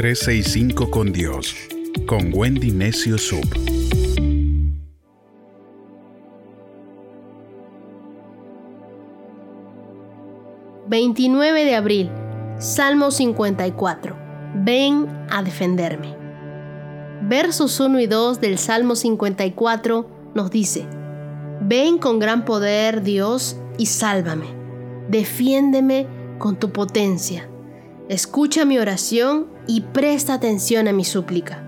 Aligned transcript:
365 0.00 0.90
con 0.90 1.12
Dios, 1.12 1.54
con 2.06 2.30
Wendy 2.32 2.70
Necio 2.70 3.18
Sub. 3.18 3.44
...29 10.88 11.64
de 11.66 11.74
abril... 11.74 12.10
...Salmo 12.58 13.10
54... 13.10 14.16
...ven 14.64 15.06
a 15.28 15.42
defenderme... 15.42 16.16
Versos 17.20 17.78
1 17.78 18.00
y 18.00 18.06
2 18.06 18.40
del 18.40 18.56
Salmo 18.56 18.96
54 18.96 20.08
nos 20.34 20.50
dice, 20.50 20.86
Ven 21.60 21.98
con 21.98 22.18
gran 22.18 22.46
poder, 22.46 23.02
Dios, 23.02 23.58
y 23.76 23.84
sálvame. 23.84 24.46
Defiéndeme 25.10 26.06
con 26.38 26.58
tu 26.58 26.72
potencia. 26.72 27.50
Escucha 28.10 28.64
mi 28.64 28.76
oración 28.76 29.46
y 29.68 29.82
presta 29.82 30.34
atención 30.34 30.88
a 30.88 30.92
mi 30.92 31.04
súplica. 31.04 31.62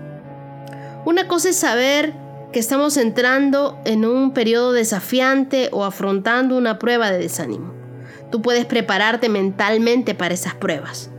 Una 1.05 1.25
cosa 1.29 1.47
es 1.47 1.55
saber 1.55 2.13
que 2.51 2.59
estamos 2.59 2.97
entrando 2.97 3.79
en 3.85 4.03
un 4.03 4.33
periodo 4.33 4.73
desafiante 4.73 5.69
o 5.71 5.85
afrontando 5.85 6.57
una 6.57 6.79
prueba 6.79 7.11
de 7.11 7.19
desánimo. 7.19 7.73
Tú 8.29 8.41
puedes 8.41 8.65
prepararte 8.65 9.29
mentalmente 9.29 10.15
para 10.15 10.33
esas 10.33 10.53
pruebas. 10.53 11.09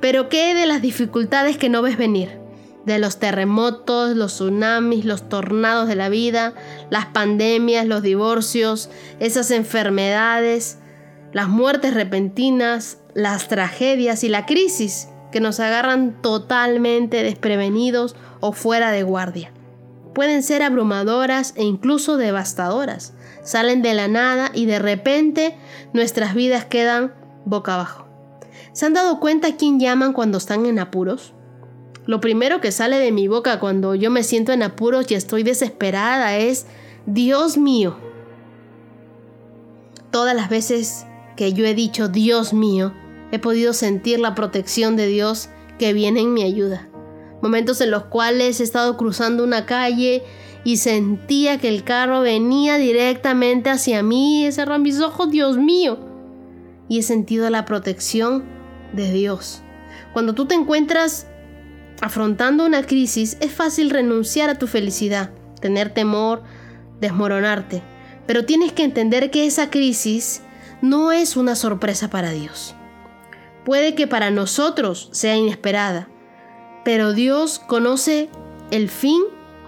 Pero 0.00 0.30
¿qué 0.30 0.54
de 0.54 0.64
las 0.64 0.80
dificultades 0.80 1.58
que 1.58 1.68
no 1.68 1.82
ves 1.82 1.98
venir? 1.98 2.40
de 2.86 2.98
los 2.98 3.18
terremotos, 3.18 4.16
los 4.16 4.32
tsunamis, 4.32 5.04
los 5.04 5.28
tornados 5.28 5.86
de 5.88 5.96
la 5.96 6.08
vida, 6.08 6.54
las 6.88 7.04
pandemias, 7.04 7.86
los 7.86 8.02
divorcios, 8.02 8.88
esas 9.18 9.50
enfermedades, 9.50 10.78
las 11.34 11.50
muertes 11.50 11.92
repentinas, 11.92 12.99
las 13.14 13.48
tragedias 13.48 14.24
y 14.24 14.28
la 14.28 14.46
crisis 14.46 15.08
que 15.30 15.40
nos 15.40 15.60
agarran 15.60 16.20
totalmente 16.22 17.22
desprevenidos 17.22 18.16
o 18.40 18.52
fuera 18.52 18.90
de 18.90 19.02
guardia. 19.02 19.52
Pueden 20.14 20.42
ser 20.42 20.62
abrumadoras 20.62 21.54
e 21.56 21.62
incluso 21.62 22.16
devastadoras. 22.16 23.14
Salen 23.42 23.82
de 23.82 23.94
la 23.94 24.08
nada 24.08 24.50
y 24.52 24.66
de 24.66 24.78
repente 24.78 25.56
nuestras 25.92 26.34
vidas 26.34 26.64
quedan 26.64 27.14
boca 27.44 27.74
abajo. 27.74 28.06
¿Se 28.72 28.86
han 28.86 28.92
dado 28.92 29.20
cuenta 29.20 29.56
quién 29.56 29.80
llaman 29.80 30.12
cuando 30.12 30.38
están 30.38 30.66
en 30.66 30.78
apuros? 30.78 31.32
Lo 32.06 32.20
primero 32.20 32.60
que 32.60 32.72
sale 32.72 32.98
de 32.98 33.12
mi 33.12 33.28
boca 33.28 33.60
cuando 33.60 33.94
yo 33.94 34.10
me 34.10 34.24
siento 34.24 34.52
en 34.52 34.62
apuros 34.62 35.10
y 35.10 35.14
estoy 35.14 35.42
desesperada 35.42 36.36
es, 36.36 36.66
Dios 37.06 37.56
mío. 37.56 37.96
Todas 40.10 40.34
las 40.34 40.48
veces 40.50 41.06
que 41.36 41.52
yo 41.52 41.64
he 41.64 41.74
dicho 41.74 42.08
Dios 42.08 42.52
mío, 42.52 42.92
he 43.32 43.38
podido 43.38 43.72
sentir 43.72 44.18
la 44.18 44.34
protección 44.34 44.96
de 44.96 45.06
Dios 45.06 45.48
que 45.78 45.92
viene 45.92 46.20
en 46.20 46.34
mi 46.34 46.42
ayuda. 46.42 46.88
Momentos 47.42 47.80
en 47.80 47.90
los 47.90 48.04
cuales 48.04 48.60
he 48.60 48.62
estado 48.62 48.96
cruzando 48.96 49.44
una 49.44 49.66
calle 49.66 50.22
y 50.62 50.76
sentía 50.76 51.58
que 51.58 51.68
el 51.68 51.84
carro 51.84 52.20
venía 52.20 52.76
directamente 52.76 53.70
hacia 53.70 54.02
mí 54.02 54.46
y 54.46 54.52
cerró 54.52 54.78
mis 54.78 55.00
ojos, 55.00 55.30
Dios 55.30 55.56
mío. 55.56 55.98
Y 56.88 56.98
he 56.98 57.02
sentido 57.02 57.48
la 57.48 57.64
protección 57.64 58.44
de 58.92 59.10
Dios. 59.10 59.62
Cuando 60.12 60.34
tú 60.34 60.46
te 60.46 60.54
encuentras 60.54 61.26
afrontando 62.00 62.66
una 62.66 62.82
crisis 62.82 63.36
es 63.40 63.52
fácil 63.52 63.90
renunciar 63.90 64.50
a 64.50 64.58
tu 64.58 64.66
felicidad, 64.66 65.30
tener 65.60 65.94
temor, 65.94 66.42
desmoronarte, 67.00 67.82
pero 68.26 68.44
tienes 68.44 68.72
que 68.72 68.84
entender 68.84 69.30
que 69.30 69.46
esa 69.46 69.70
crisis 69.70 70.42
no 70.82 71.12
es 71.12 71.36
una 71.36 71.54
sorpresa 71.54 72.10
para 72.10 72.30
Dios. 72.30 72.74
Puede 73.64 73.94
que 73.94 74.06
para 74.06 74.30
nosotros 74.30 75.08
sea 75.12 75.36
inesperada, 75.36 76.08
pero 76.84 77.12
Dios 77.12 77.58
conoce 77.58 78.30
el 78.70 78.88
fin 78.88 79.22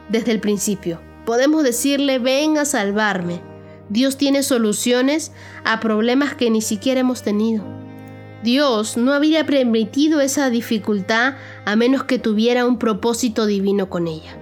desde 0.09 0.33
el 0.33 0.41
principio. 0.41 1.01
Podemos 1.27 1.63
decirle, 1.63 2.19
ven 2.19 2.59
a 2.59 2.65
salvarme. 2.65 3.41
Dios 3.89 4.17
tiene 4.17 4.43
soluciones 4.43 5.33
a 5.65 5.81
problemas 5.81 6.35
que 6.35 6.51
ni 6.51 6.63
siquiera 6.63 7.01
hemos 7.01 7.23
tenido. 7.23 7.65
Dios 8.43 8.97
no 8.97 9.13
habría 9.13 9.47
permitido 9.47 10.21
esa 10.21 10.51
dificultad 10.51 11.35
a 11.65 11.77
menos 11.77 12.05
que 12.05 12.19
tuviera 12.19 12.67
un 12.67 12.79
propósito 12.79 13.47
divino 13.47 13.89
con 13.89 14.09
ella. 14.09 14.37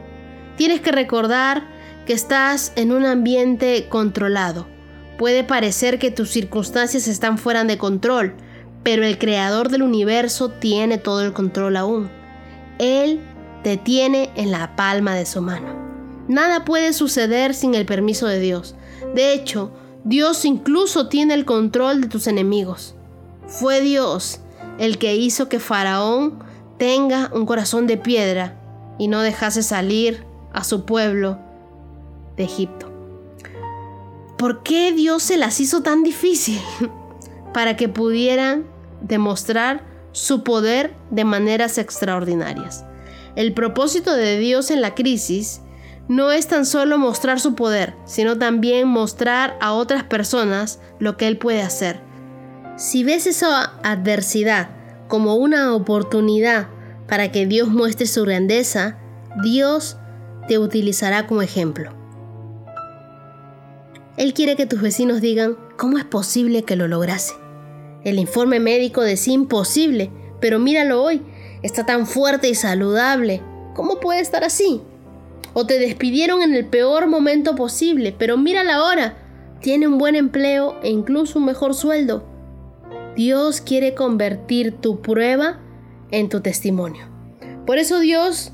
Tienes 0.56 0.81
que 0.81 0.93
recordar 0.93 1.69
que 2.06 2.12
estás 2.12 2.72
en 2.77 2.93
un 2.93 3.05
ambiente 3.05 3.87
controlado. 3.89 4.66
Puede 5.19 5.44
parecer 5.44 5.99
que 5.99 6.10
tus 6.10 6.31
circunstancias 6.31 7.09
están 7.09 7.37
fuera 7.37 7.65
de 7.65 7.77
control, 7.77 8.37
pero 8.82 9.04
el 9.04 9.18
creador 9.18 9.68
del 9.68 9.82
universo 9.82 10.50
tiene 10.50 10.98
todo 10.98 11.22
el 11.22 11.32
control 11.32 11.76
aún. 11.76 12.10
Él 12.78 13.20
te 13.62 13.76
tiene 13.76 14.30
en 14.36 14.50
la 14.50 14.74
palma 14.76 15.14
de 15.14 15.26
su 15.26 15.42
mano. 15.42 15.78
Nada 16.28 16.64
puede 16.64 16.92
suceder 16.92 17.54
sin 17.54 17.74
el 17.74 17.86
permiso 17.86 18.26
de 18.26 18.41
Dios. 18.41 18.74
De 19.14 19.32
hecho, 19.32 19.72
Dios 20.04 20.44
incluso 20.44 21.08
tiene 21.08 21.34
el 21.34 21.44
control 21.44 22.00
de 22.00 22.08
tus 22.08 22.26
enemigos. 22.26 22.94
Fue 23.46 23.80
Dios 23.80 24.41
el 24.78 24.98
que 24.98 25.16
hizo 25.16 25.48
que 25.48 25.60
Faraón 25.60 26.42
tenga 26.78 27.30
un 27.34 27.44
corazón 27.44 27.86
de 27.86 27.98
piedra 27.98 28.58
y 28.98 29.08
no 29.08 29.20
dejase 29.20 29.62
salir 29.62 30.24
a 30.52 30.64
su 30.64 30.86
pueblo 30.86 31.38
de 32.36 32.44
Egipto. 32.44 32.91
¿Por 34.38 34.62
qué 34.62 34.92
Dios 34.92 35.22
se 35.22 35.36
las 35.36 35.60
hizo 35.60 35.82
tan 35.82 36.02
difícil? 36.02 36.58
Para 37.53 37.77
que 37.77 37.88
pudieran 37.88 38.66
demostrar 39.00 39.84
su 40.12 40.44
poder 40.44 40.94
de 41.11 41.25
maneras 41.25 41.78
extraordinarias. 41.78 42.84
El 43.37 43.55
propósito 43.55 44.15
de 44.15 44.38
Dios 44.38 44.71
en 44.71 44.81
la 44.81 44.94
crisis 44.94 45.60
no 46.09 46.33
es 46.33 46.49
tan 46.49 46.66
solo 46.66 46.99
mostrar 46.99 47.39
su 47.39 47.55
poder, 47.55 47.94
sino 48.05 48.37
también 48.37 48.89
mostrar 48.89 49.56
a 49.60 49.72
otras 49.72 50.03
personas 50.05 50.81
lo 50.99 51.16
que 51.16 51.28
Él 51.28 51.39
puede 51.39 51.62
hacer 51.62 52.10
si 52.81 53.05
ves 53.05 53.27
esa 53.27 53.75
adversidad 53.83 54.71
como 55.06 55.34
una 55.34 55.75
oportunidad 55.75 56.69
para 57.06 57.31
que 57.31 57.44
Dios 57.44 57.69
muestre 57.69 58.06
su 58.06 58.22
grandeza, 58.22 58.99
Dios 59.43 59.99
te 60.49 60.59
utilizará 60.59 61.27
como 61.27 61.43
ejemplo. 61.43 61.93
Él 64.16 64.33
quiere 64.33 64.56
que 64.56 64.65
tus 64.65 64.81
vecinos 64.81 65.21
digan, 65.21 65.59
¿cómo 65.77 65.99
es 65.99 66.06
posible 66.06 66.62
que 66.62 66.75
lo 66.75 66.89
lograse? 66.89 67.34
El 68.05 68.19
informe 68.19 68.61
médico 68.61 69.03
decía 69.03 69.34
imposible, 69.34 70.11
pero 70.41 70.59
míralo 70.59 71.03
hoy, 71.03 71.22
está 71.62 71.84
tan 71.84 72.06
fuerte 72.06 72.49
y 72.49 72.55
saludable. 72.55 73.43
¿Cómo 73.75 74.00
puede 74.00 74.21
estar 74.21 74.44
así? 74.44 74.81
O 75.53 75.66
te 75.66 75.78
despidieron 75.78 76.43
en 76.43 76.55
el 76.55 76.66
peor 76.66 77.09
momento 77.09 77.55
posible, 77.55 78.15
pero 78.16 78.37
mírala 78.37 78.77
ahora, 78.77 79.16
tiene 79.60 79.87
un 79.87 79.99
buen 79.99 80.16
empleo 80.16 80.77
e 80.83 80.91
incluso 80.91 81.39
un 81.39 81.44
mejor 81.44 81.75
sueldo. 81.75 82.25
Dios 83.16 83.60
quiere 83.60 83.94
convertir 83.94 84.72
tu 84.72 85.03
prueba 85.03 85.60
en 86.10 86.28
tu 86.28 86.41
testimonio. 86.41 87.06
Por 87.66 87.78
eso 87.78 88.00
Dios 88.00 88.53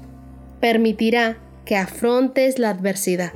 permitirá 0.60 1.38
que 1.64 1.76
afrontes 1.76 2.58
la 2.58 2.70
adversidad. 2.70 3.32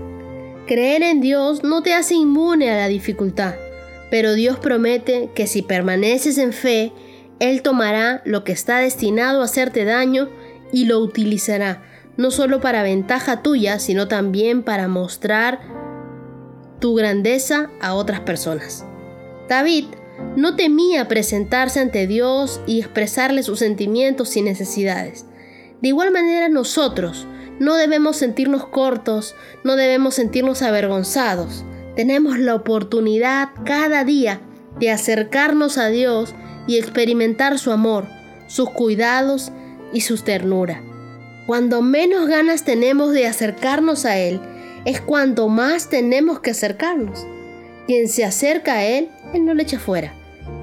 Creer 0.66 1.02
en 1.02 1.20
Dios 1.20 1.62
no 1.62 1.82
te 1.82 1.94
hace 1.94 2.14
inmune 2.14 2.70
a 2.70 2.76
la 2.76 2.88
dificultad, 2.88 3.54
pero 4.10 4.34
Dios 4.34 4.58
promete 4.58 5.30
que 5.34 5.46
si 5.46 5.62
permaneces 5.62 6.38
en 6.38 6.52
fe, 6.52 6.92
Él 7.38 7.62
tomará 7.62 8.22
lo 8.24 8.44
que 8.44 8.52
está 8.52 8.78
destinado 8.78 9.40
a 9.40 9.44
hacerte 9.44 9.84
daño 9.84 10.28
y 10.72 10.84
lo 10.84 10.98
utilizará, 10.98 11.82
no 12.16 12.30
solo 12.30 12.60
para 12.60 12.82
ventaja 12.82 13.42
tuya, 13.42 13.78
sino 13.78 14.08
también 14.08 14.62
para 14.62 14.88
mostrar 14.88 15.60
tu 16.80 16.94
grandeza 16.94 17.70
a 17.80 17.94
otras 17.94 18.20
personas. 18.20 18.84
David 19.48 19.86
no 20.36 20.56
temía 20.56 21.08
presentarse 21.08 21.80
ante 21.80 22.06
Dios 22.06 22.60
y 22.66 22.80
expresarle 22.80 23.42
sus 23.42 23.58
sentimientos 23.58 24.36
y 24.36 24.42
necesidades. 24.42 25.26
De 25.80 25.88
igual 25.88 26.10
manera 26.10 26.48
nosotros 26.48 27.26
no 27.58 27.74
debemos 27.74 28.16
sentirnos 28.16 28.66
cortos, 28.66 29.34
no 29.64 29.76
debemos 29.76 30.14
sentirnos 30.14 30.62
avergonzados. 30.62 31.64
Tenemos 32.00 32.38
la 32.38 32.54
oportunidad 32.54 33.50
cada 33.66 34.04
día 34.04 34.40
de 34.78 34.90
acercarnos 34.90 35.76
a 35.76 35.88
Dios 35.88 36.34
y 36.66 36.78
experimentar 36.78 37.58
su 37.58 37.72
amor, 37.72 38.06
sus 38.46 38.70
cuidados 38.70 39.52
y 39.92 40.00
su 40.00 40.16
ternura. 40.16 40.82
Cuando 41.46 41.82
menos 41.82 42.26
ganas 42.26 42.64
tenemos 42.64 43.12
de 43.12 43.26
acercarnos 43.26 44.06
a 44.06 44.16
Él, 44.16 44.40
es 44.86 45.02
cuando 45.02 45.48
más 45.48 45.90
tenemos 45.90 46.40
que 46.40 46.52
acercarnos. 46.52 47.26
Quien 47.86 48.08
se 48.08 48.24
acerca 48.24 48.76
a 48.76 48.84
Él, 48.86 49.10
Él 49.34 49.44
no 49.44 49.52
le 49.52 49.64
echa 49.64 49.78
fuera. 49.78 50.14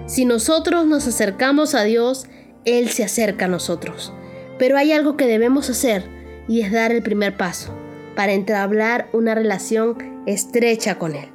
Si 0.08 0.26
nosotros 0.26 0.88
nos 0.88 1.06
acercamos 1.06 1.76
a 1.76 1.84
Dios, 1.84 2.26
Él 2.66 2.90
se 2.90 3.04
acerca 3.04 3.46
a 3.46 3.48
nosotros. 3.48 4.12
Pero 4.58 4.76
hay 4.76 4.92
algo 4.92 5.18
que 5.18 5.28
debemos 5.28 5.70
hacer 5.70 6.04
y 6.48 6.62
es 6.62 6.72
dar 6.72 6.92
el 6.92 7.04
primer 7.04 7.38
paso 7.38 7.72
para 8.18 8.34
entablar 8.34 9.10
una 9.14 9.36
relación 9.36 10.24
estrecha 10.26 10.98
con 10.98 11.16
Él. 11.16 11.30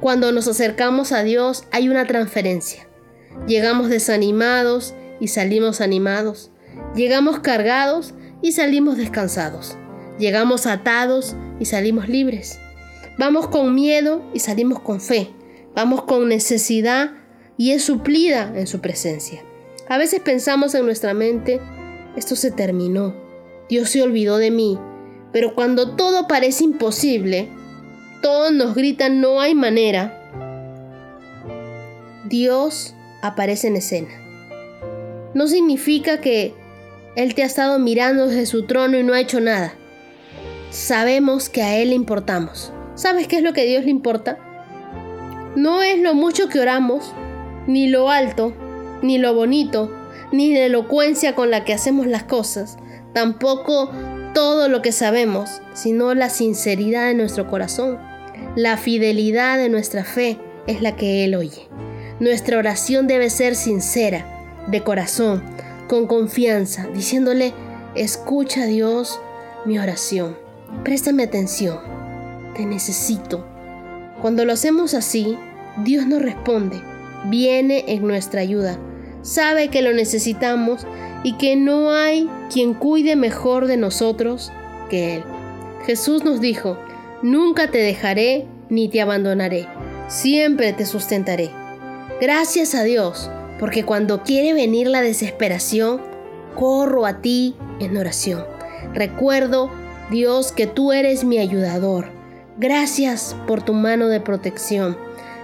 Cuando 0.00 0.30
nos 0.30 0.46
acercamos 0.46 1.10
a 1.10 1.24
Dios 1.24 1.64
hay 1.72 1.88
una 1.88 2.06
transferencia. 2.06 2.86
Llegamos 3.48 3.90
desanimados 3.90 4.94
y 5.18 5.28
salimos 5.28 5.80
animados. 5.80 6.52
Llegamos 6.94 7.40
cargados 7.40 8.14
y 8.40 8.52
salimos 8.52 8.96
descansados. 8.96 9.76
Llegamos 10.16 10.66
atados 10.66 11.34
y 11.58 11.64
salimos 11.64 12.08
libres. 12.08 12.60
Vamos 13.18 13.48
con 13.48 13.74
miedo 13.74 14.22
y 14.32 14.38
salimos 14.38 14.78
con 14.78 15.00
fe. 15.00 15.30
Vamos 15.74 16.04
con 16.04 16.28
necesidad 16.28 17.14
y 17.56 17.72
es 17.72 17.82
suplida 17.82 18.52
en 18.54 18.68
su 18.68 18.80
presencia. 18.80 19.42
A 19.88 19.98
veces 19.98 20.20
pensamos 20.20 20.76
en 20.76 20.84
nuestra 20.86 21.14
mente, 21.14 21.60
esto 22.16 22.36
se 22.36 22.52
terminó, 22.52 23.12
Dios 23.68 23.90
se 23.90 24.02
olvidó 24.02 24.38
de 24.38 24.52
mí, 24.52 24.78
pero 25.36 25.54
cuando 25.54 25.96
todo 25.96 26.26
parece 26.26 26.64
imposible, 26.64 27.50
todos 28.22 28.52
nos 28.52 28.74
gritan 28.74 29.20
no 29.20 29.38
hay 29.38 29.54
manera, 29.54 30.18
Dios 32.24 32.94
aparece 33.20 33.68
en 33.68 33.76
escena. 33.76 34.08
No 35.34 35.46
significa 35.46 36.22
que 36.22 36.54
Él 37.16 37.34
te 37.34 37.42
ha 37.42 37.44
estado 37.44 37.78
mirando 37.78 38.28
desde 38.28 38.46
su 38.46 38.64
trono 38.64 38.96
y 38.96 39.02
no 39.02 39.12
ha 39.12 39.20
hecho 39.20 39.42
nada. 39.42 39.74
Sabemos 40.70 41.50
que 41.50 41.60
a 41.60 41.76
Él 41.76 41.90
le 41.90 41.96
importamos. 41.96 42.72
¿Sabes 42.94 43.28
qué 43.28 43.36
es 43.36 43.42
lo 43.42 43.52
que 43.52 43.60
a 43.60 43.64
Dios 43.64 43.84
le 43.84 43.90
importa? 43.90 44.38
No 45.54 45.82
es 45.82 46.00
lo 46.00 46.14
mucho 46.14 46.48
que 46.48 46.60
oramos, 46.60 47.12
ni 47.66 47.88
lo 47.88 48.08
alto, 48.08 48.54
ni 49.02 49.18
lo 49.18 49.34
bonito, 49.34 49.94
ni 50.32 50.54
la 50.54 50.60
elocuencia 50.60 51.34
con 51.34 51.50
la 51.50 51.62
que 51.62 51.74
hacemos 51.74 52.06
las 52.06 52.22
cosas, 52.22 52.78
tampoco 53.12 53.90
todo 54.36 54.68
lo 54.68 54.82
que 54.82 54.92
sabemos, 54.92 55.62
sino 55.72 56.12
la 56.12 56.28
sinceridad 56.28 57.06
de 57.06 57.14
nuestro 57.14 57.48
corazón. 57.48 57.98
La 58.54 58.76
fidelidad 58.76 59.56
de 59.56 59.70
nuestra 59.70 60.04
fe 60.04 60.36
es 60.66 60.82
la 60.82 60.94
que 60.94 61.24
Él 61.24 61.34
oye. 61.34 61.70
Nuestra 62.20 62.58
oración 62.58 63.06
debe 63.06 63.30
ser 63.30 63.56
sincera, 63.56 64.26
de 64.66 64.82
corazón, 64.82 65.42
con 65.88 66.06
confianza, 66.06 66.86
diciéndole, 66.88 67.54
escucha 67.94 68.66
Dios 68.66 69.18
mi 69.64 69.78
oración, 69.78 70.36
préstame 70.84 71.22
atención, 71.22 71.78
te 72.54 72.66
necesito. 72.66 73.42
Cuando 74.20 74.44
lo 74.44 74.52
hacemos 74.52 74.92
así, 74.92 75.38
Dios 75.78 76.06
nos 76.06 76.20
responde, 76.20 76.78
viene 77.30 77.86
en 77.88 78.06
nuestra 78.06 78.42
ayuda, 78.42 78.78
sabe 79.22 79.68
que 79.68 79.80
lo 79.80 79.94
necesitamos 79.94 80.86
y 81.26 81.32
que 81.32 81.56
no 81.56 81.92
hay 81.92 82.30
quien 82.52 82.72
cuide 82.72 83.16
mejor 83.16 83.66
de 83.66 83.76
nosotros 83.76 84.52
que 84.88 85.16
Él. 85.16 85.24
Jesús 85.84 86.22
nos 86.22 86.40
dijo, 86.40 86.78
nunca 87.20 87.68
te 87.68 87.78
dejaré 87.78 88.46
ni 88.68 88.86
te 88.86 89.00
abandonaré, 89.00 89.66
siempre 90.06 90.72
te 90.72 90.86
sustentaré. 90.86 91.50
Gracias 92.20 92.76
a 92.76 92.84
Dios, 92.84 93.28
porque 93.58 93.82
cuando 93.82 94.22
quiere 94.22 94.52
venir 94.52 94.86
la 94.86 95.00
desesperación, 95.00 96.00
corro 96.54 97.06
a 97.06 97.20
ti 97.22 97.56
en 97.80 97.96
oración. 97.96 98.44
Recuerdo, 98.94 99.72
Dios, 100.12 100.52
que 100.52 100.68
tú 100.68 100.92
eres 100.92 101.24
mi 101.24 101.38
ayudador. 101.38 102.06
Gracias 102.56 103.34
por 103.48 103.64
tu 103.64 103.72
mano 103.72 104.06
de 104.06 104.20
protección. 104.20 104.96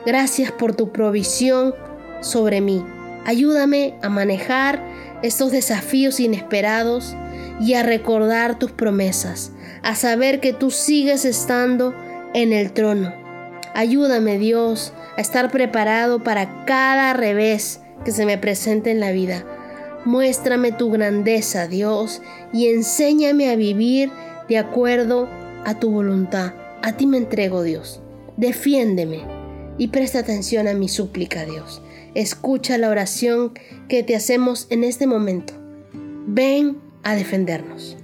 Gracias 0.07 0.53
por 0.53 0.77
tu 0.77 0.93
provisión 0.93 1.75
sobre 2.21 2.61
mí. 2.61 2.85
Ayúdame 3.27 3.99
a 4.01 4.09
manejar 4.09 4.92
estos 5.23 5.53
desafíos 5.53 6.21
inesperados 6.21 7.15
y 7.61 7.75
a 7.75 7.83
recordar 7.83 8.59
tus 8.59 8.73
promesas, 8.73 9.53
a 9.83 9.95
saber 9.95 10.41
que 10.41 10.53
tú 10.53 10.71
sigues 10.71 11.25
estando 11.25 11.95
en 12.35 12.53
el 12.53 12.73
trono. 12.73 13.13
Ayúdame 13.75 14.39
Dios 14.39 14.93
a 15.17 15.21
estar 15.21 15.51
preparado 15.51 16.23
para 16.23 16.65
cada 16.65 17.13
revés 17.13 17.81
que 18.05 18.13
se 18.13 18.27
me 18.27 18.39
presente 18.39 18.91
en 18.91 19.01
la 19.01 19.13
vida. 19.13 19.45
Muéstrame 20.05 20.73
tu 20.73 20.91
grandeza, 20.91 21.69
Dios, 21.69 22.23
y 22.53 22.69
enséñame 22.69 23.51
a 23.51 23.57
vivir 23.57 24.11
de 24.49 24.59
acuerdo 24.59 25.29
a 25.65 25.79
tu 25.79 25.91
voluntad. 25.91 26.55
A 26.83 26.97
ti 26.97 27.07
me 27.07 27.19
entrego, 27.19 27.63
Dios. 27.63 28.01
Defiéndeme 28.37 29.21
y 29.79 29.89
presta 29.89 30.19
atención 30.19 30.67
a 30.67 30.75
mi 30.75 30.89
súplica, 30.89 31.45
Dios. 31.45 31.81
Escucha 32.15 32.77
la 32.79 32.91
oración 32.91 33.53
que 33.89 34.03
te 34.03 34.15
hacemos 34.15 34.67
en 34.71 34.85
este 34.85 35.07
momento. 35.07 35.55
Ven 36.27 36.79
a 37.03 37.15
defendernos. 37.15 37.97